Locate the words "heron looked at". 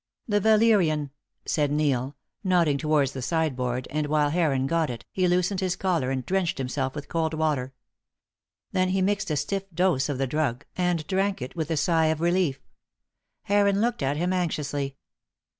13.43-14.17